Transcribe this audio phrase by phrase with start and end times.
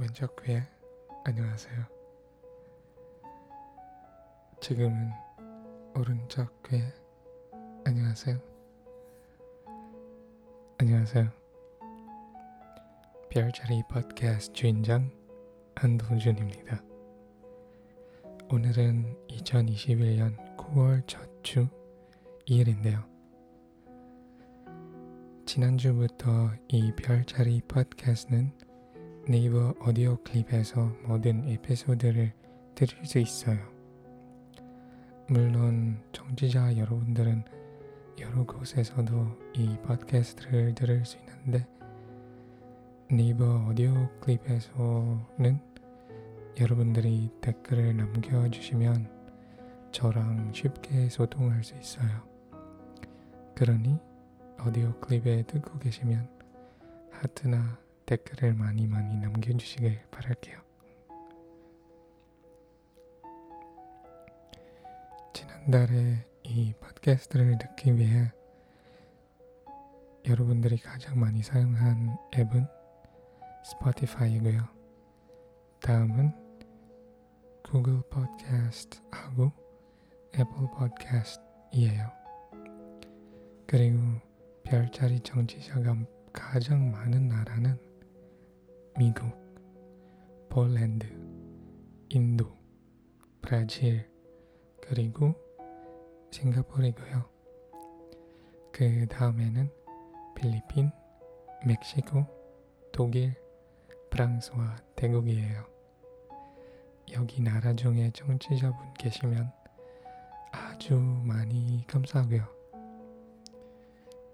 [0.00, 0.62] 왼쪽 귀에
[1.24, 1.84] 안녕하세요.
[4.60, 5.10] 지금은
[5.96, 6.82] 오른쪽 귀에
[7.84, 8.38] 안녕하세요.
[10.78, 11.28] 안녕하세요.
[13.30, 15.10] 별자리 팟캐스트 주인장
[15.74, 16.82] 한동준입니다.
[18.50, 21.66] 오늘은 2021년 9월 첫 주
[22.46, 23.02] 2일인데요.
[25.46, 28.67] 지난주부터 이 별자리 팟캐스트는
[29.30, 32.32] 네이버 오디오 클립에서 모든 에피소드를
[32.74, 33.58] 들을 수 있어요.
[35.28, 37.44] 물론 정치자 여러분들은
[38.20, 39.12] 여러 곳에서도
[39.52, 41.68] 이 팟캐스트를 들을 수 있는데
[43.10, 45.60] 네이버 오디오 클립에서는
[46.58, 49.10] 여러분들이 댓글을 남겨주시면
[49.92, 52.26] 저랑 쉽게 소통할 수 있어요.
[53.54, 53.98] 그러니
[54.66, 56.26] 오디오 클립에 듣고 계시면
[57.10, 57.78] 하트나
[58.08, 60.58] 댓글을 많이 많이 남겨주시길 바랄게요.
[65.34, 68.32] 지난달에 이 팟캐스트를 듣기 위해
[70.26, 72.66] 여러분들이 가장 많이 사용한 앱은
[73.64, 74.66] 스포티파이고요.
[75.82, 76.32] 다음은
[77.62, 79.52] 구글 팟캐스트하고
[80.34, 80.46] 애플
[80.78, 82.10] 팟캐스트이에요.
[83.66, 83.98] 그리고
[84.64, 85.94] 별자리 정치자가
[86.32, 87.87] 가장 많은 나라는
[88.98, 89.30] 미국,
[90.48, 91.06] 폴란드,
[92.08, 92.52] 인도,
[93.40, 94.10] 브라질,
[94.82, 95.36] 그리고
[96.32, 97.24] 싱가포르이고요.
[98.72, 99.70] 그 다음에는
[100.34, 100.90] 필리핀,
[101.64, 102.26] 멕시코,
[102.90, 103.36] 독일,
[104.10, 105.64] 프랑스와 태국이에요.
[107.12, 109.52] 여기 나라 중에 정치자분 계시면
[110.50, 112.48] 아주 많이 감사하고요.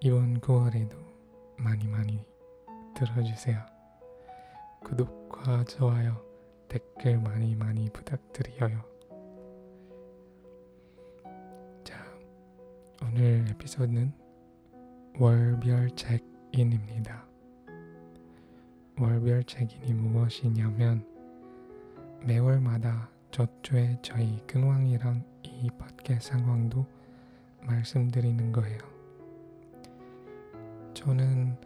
[0.00, 0.96] 이번 9월에도
[1.58, 2.24] 많이 많이
[2.94, 3.73] 들어주세요.
[4.84, 6.22] 구독과 좋아요,
[6.68, 8.84] 댓글 많이 많이 부탁드려요.
[11.82, 12.04] 자,
[13.02, 14.12] 오늘 에피소드는
[15.18, 17.24] 월별 책인입니다.
[19.00, 21.04] 월별 책인이 무엇이냐면
[22.24, 26.86] 매월마다 저초에 저희 근황이랑 이 팟캐스트 상황도
[27.62, 28.78] 말씀드리는 거예요.
[30.92, 31.56] 저는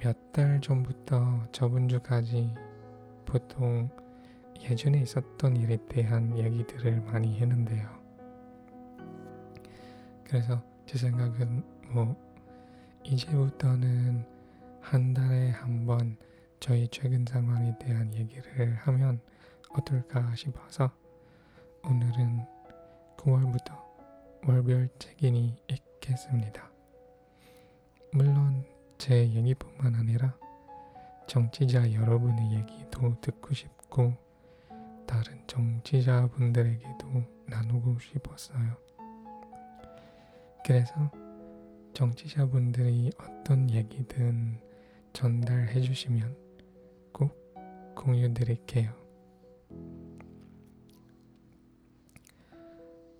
[0.00, 2.54] 몇 달 전부터 저번 주까지
[3.26, 3.90] 보통
[4.60, 7.88] 예전에 있었던 일에 대한 얘기들을 많이 했는데요.
[10.24, 12.16] 그래서 제 생각은 뭐
[13.02, 14.24] 이제부터는
[14.80, 16.16] 한 달에 한 번
[16.60, 19.20] 저희 최근 상황에 대한 얘기를 하면
[19.70, 20.90] 어떨까 싶어서
[21.84, 22.40] 오늘은
[23.16, 23.76] 9월부터
[24.46, 26.70] 월별 책인이 있겠습니다.
[28.12, 28.64] 물론
[28.98, 30.36] 제 얘기뿐만 아니라
[31.28, 34.12] 정치자 여러분의 얘기도 듣고 싶고
[35.06, 37.06] 다른 정치자분들에게도
[37.46, 38.76] 나누고 싶었어요.
[40.66, 41.10] 그래서
[41.94, 44.60] 정치자분들이 어떤 얘기든
[45.12, 46.36] 전달해 주시면
[47.12, 47.32] 꼭
[47.94, 48.92] 공유 드릴게요.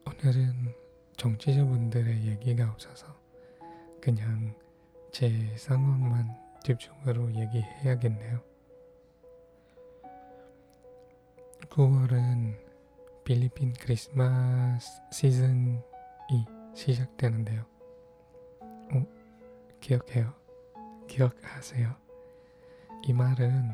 [0.06, 0.74] 오늘은
[1.16, 3.06] 정치자분들의 얘기가 없어서
[4.00, 4.54] 그냥
[5.10, 8.40] 제 상황만 집중으로 얘기해야겠네요.
[11.70, 12.56] 9월은
[13.24, 15.78] 필리핀 크리스마스 시즌이
[16.74, 17.64] 시작되는데요.
[18.60, 19.06] 어,
[19.80, 20.32] 기억해요?
[21.08, 21.94] 기억하세요?
[23.04, 23.70] 이 말은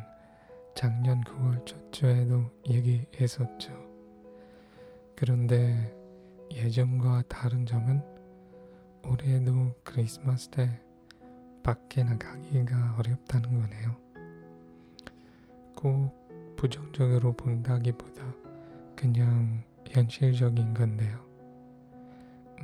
[0.75, 3.73] 작년 9월 초주에도 얘기했었죠.
[5.15, 5.95] 그런데
[6.51, 8.03] 예전과 다른 점은
[9.05, 10.81] 올해도 크리스마스 때
[11.65, 13.97] 밖에 나가기가 어렵다는 거네요.
[15.75, 18.23] 꼭 부정적으로 본다기보다
[18.95, 21.25] 그냥 현실적인 건데요.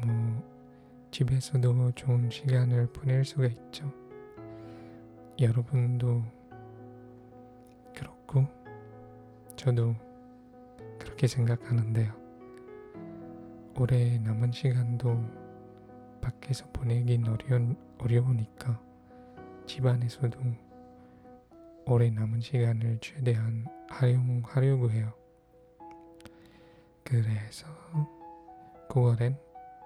[0.04, 3.90] 뭐 집에서도 좋은 시간을 보낼 수가 있죠.
[5.40, 6.22] 여러분도
[7.94, 8.46] 그렇고
[9.56, 9.94] 저도
[10.98, 12.12] 그렇게 생각하는데요.
[13.78, 15.24] 올해 남은 시간도
[16.20, 17.58] 밖에서 보내긴 어려,
[17.96, 18.89] 어려우니까
[19.70, 20.36] 집안에서도
[21.86, 25.12] 올해 남은 시간을 최대한 활용하려고 해요.
[27.04, 27.68] 그래서
[28.88, 29.38] 9월엔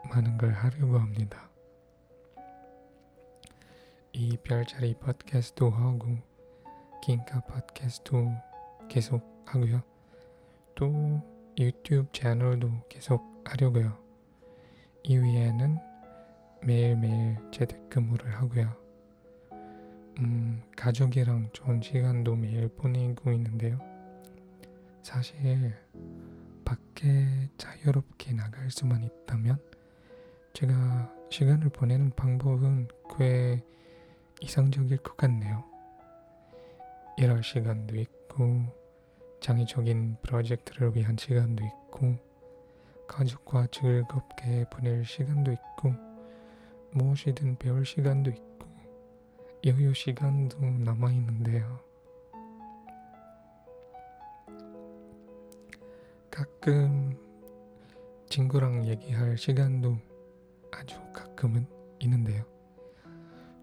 [0.09, 1.51] 많은 걸 하려고 합니다.
[4.15, 6.17] 이 별자리 팟캐스트도 하고
[7.03, 8.33] 긴카 팟캐스트도
[8.89, 9.83] 계속 하고요.
[10.75, 11.21] 또
[11.59, 13.99] 유튜브 채널도 계속 하려고요.
[15.03, 15.79] 이 위에는
[16.63, 18.84] 매일매일 재택근무를 하고요.
[20.19, 23.79] 음, 가족이랑 좋은 시간도 매일 보내고 있는데요.
[25.03, 25.75] 사실
[26.65, 29.59] 밖에 자유롭게 나갈 수만 있다면
[30.53, 32.89] 제가 시간을 보내는 방법은
[33.19, 33.63] 꽤
[34.41, 35.65] 이상적일 것 같네요.
[37.19, 38.63] 일할 시간도 있고
[39.41, 42.17] 장애적인 프로젝트를 위한 시간도 있고
[43.09, 45.93] 가족과 즐겁게 보낼 시간도 있고
[46.93, 48.54] 무엇이든 배울 시간도 있고
[49.67, 51.81] 여유 시간도 남아 있는데요.
[56.31, 57.17] 가끔
[58.29, 59.97] 친구랑 얘기할 시간도
[60.71, 61.67] 아주 가끔은
[62.01, 62.45] 있는데요.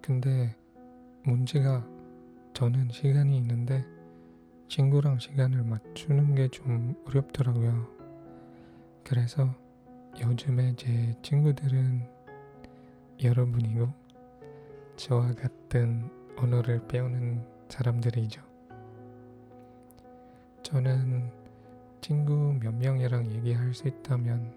[0.01, 0.56] 근데
[1.24, 1.86] 문제가
[2.53, 3.86] 저는 시간이 있는데
[4.69, 7.88] 친구랑 시간을 맞추는 게 좀 어렵더라고요.
[9.03, 9.53] 그래서
[10.19, 12.09] 요즘에 제 친구들은
[13.21, 14.00] 여러분이고
[15.01, 18.39] 저와 같은 언어를 배우는 사람들이죠.
[20.62, 21.31] 저는
[22.01, 24.56] 친구 몇 명이랑 얘기할 수 있다면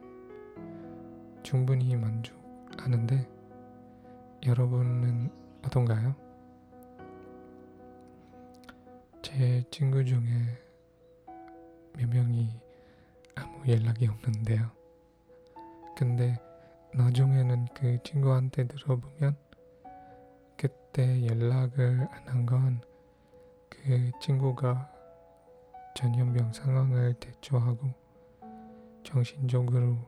[1.42, 3.26] 충분히 만족하는데
[4.44, 5.30] 여러분은
[5.64, 6.14] 어떤가요?
[9.22, 10.20] 제 친구 중에
[11.96, 12.50] 몇 명이
[13.34, 14.70] 아무 연락이 없는데요.
[15.96, 16.38] 근데
[16.92, 19.42] 나중에는 그 친구한테 들어보면
[20.94, 22.80] 그때 연락을 안 한 건
[23.68, 24.88] 그 친구가
[25.96, 27.92] 전염병 상황을 대처하고
[29.02, 29.98] 정신적으로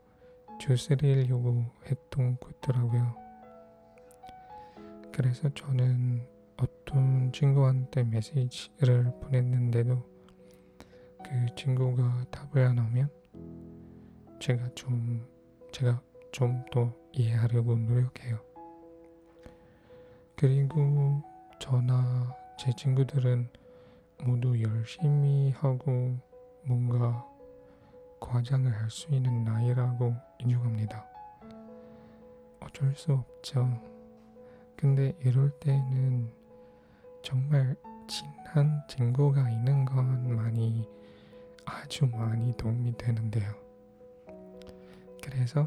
[0.60, 3.16] 주스리려고 했던 거더라고요.
[5.12, 6.24] 그래서 저는
[6.56, 9.96] 어떤 친구한테 메시지를 보냈는데도
[11.24, 13.10] 그 친구가 답을 안 하면
[14.38, 15.26] 제가 좀
[15.72, 16.00] 제가
[16.30, 18.45] 좀 더 이해하려고 노력해요.
[20.36, 21.22] 그리고
[21.58, 23.48] 저나 제 친구들은
[24.22, 26.14] 모두 열심히 하고
[26.62, 27.26] 뭔가
[28.20, 31.06] 과장을 할 수 있는 나이라고 인정합니다.
[32.60, 33.66] 어쩔 수 없죠.
[34.76, 36.30] 근데 이럴 때는
[37.22, 37.74] 정말
[38.06, 40.86] 친한 친구가 있는 건 많이
[41.64, 43.54] 아주 많이 도움이 되는데요.
[45.22, 45.66] 그래서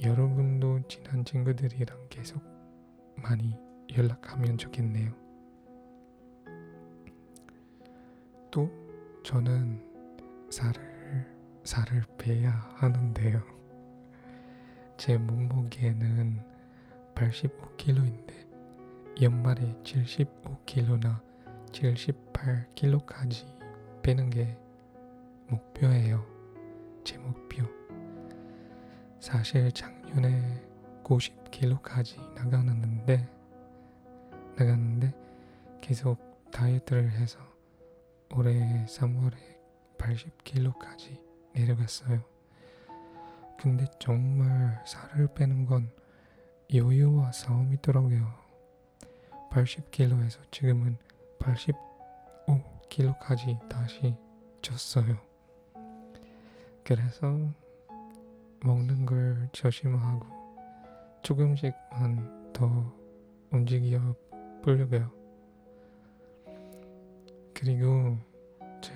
[0.00, 2.40] 여러분도 친한 친구들이랑 계속
[3.16, 3.56] 많이
[3.96, 5.12] 연락하면 좋겠네요.
[8.50, 8.70] 또
[9.22, 9.82] 저는
[10.50, 11.26] 살을
[11.64, 13.42] 살을 빼야 하는데요.
[14.96, 16.42] 제 몸무게는
[17.14, 18.48] 85kg인데
[19.20, 21.20] 연말에 75kg나
[21.72, 23.44] 78kg까지
[24.02, 24.56] 빼는 게
[25.48, 26.24] 목표예요.
[27.04, 27.64] 제 목표.
[29.20, 30.62] 사실 작년에
[31.04, 33.37] 90kg까지 나가는데
[34.58, 35.14] 나갔는데
[35.80, 36.18] 계속
[36.50, 37.38] 다이어트를 해서
[38.34, 39.36] 올해 3월에
[39.98, 41.22] 80kg까지
[41.54, 42.24] 내려갔어요.
[43.56, 45.92] 근데 정말 살을 빼는 건
[46.74, 48.34] 여유와 싸움이더라고요.
[49.50, 50.98] 80kg에서 지금은
[51.38, 54.16] 85kg까지 다시
[54.60, 55.20] 쪘어요.
[56.82, 57.38] 그래서
[58.64, 60.26] 먹는 걸 조심하고
[61.22, 62.92] 조금씩만 더
[63.52, 64.16] 움직여
[64.68, 65.10] 보려고요.
[67.54, 68.16] 그리고
[68.80, 68.92] 제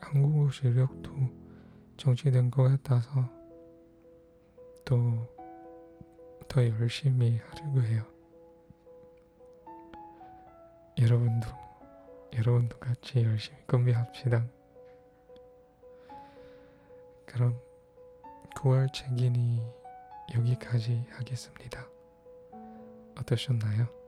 [0.00, 1.10] 한국어 실력도
[1.96, 3.28] 정치된 것 같아서
[4.84, 5.32] 또
[6.52, 8.04] 더 열심히 하려고 해요.
[10.98, 11.48] 여러분도
[12.34, 14.46] 여러분도 같이 열심히 준비합시다.
[17.24, 17.58] 그럼
[18.56, 19.62] 9월 책인이
[20.34, 21.86] 여기까지 하겠습니다.
[23.16, 24.01] 어떠셨나요?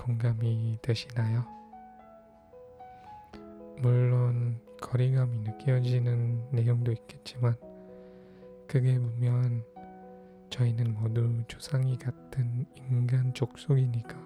[0.00, 1.44] 공감이 되시나요?
[3.82, 7.54] 물론 거리감이 느껴지는 내용도 있겠지만
[8.66, 9.62] 그게 보면
[10.48, 14.16] 저희는 모두 조상이 같은 인간 족속이니까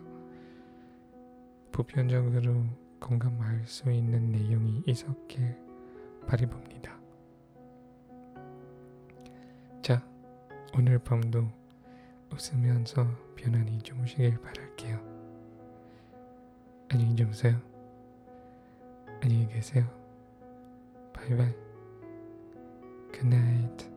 [1.72, 2.66] 보편적으로
[3.00, 5.58] 공감할 수 있는 내용이 있었길
[6.28, 6.96] 바라봅니다.
[9.82, 10.06] 자,
[10.78, 11.50] 오늘 밤도
[12.32, 15.03] 웃으면서 편안히 주무시길 바랄게요.
[16.94, 17.60] 안녕히 주무세요.
[19.20, 19.84] 안녕히 계세요.
[21.12, 21.52] 바이바이.
[23.12, 23.90] Good night.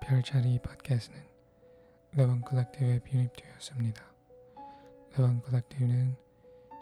[0.00, 1.22] 별자리 팟캐스트는
[2.12, 4.02] 레반 컬렉티브에 편입되었습니다.
[5.18, 6.31] 애완거닥들은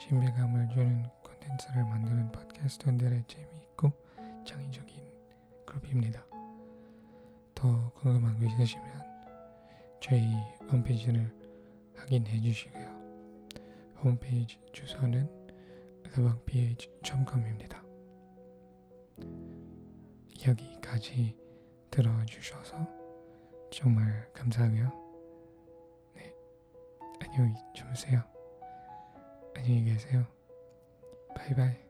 [0.00, 3.92] 신비감을 주는 콘텐츠를 만드는 팟캐스트들의 재미있고
[4.46, 4.96] 창의적인
[5.66, 6.24] 그룹입니다.
[7.54, 8.86] 더 궁금한 거 있으시면
[10.00, 10.34] 저희
[10.72, 11.30] 홈페이지를
[11.94, 12.88] 확인해 주시고요.
[14.02, 15.28] 홈페이지 주소는
[16.02, 17.84] thebanph.com입니다.
[20.48, 21.36] 여기까지
[21.90, 22.88] 들어주셔서
[23.70, 24.90] 정말 감사하고요.
[26.14, 26.34] 네,
[27.20, 28.39] 안녕히 주무세요.
[29.62, 30.24] 안녕히 계세요.
[31.36, 31.89] 바이바이.